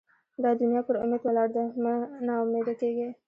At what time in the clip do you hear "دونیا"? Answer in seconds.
0.59-0.81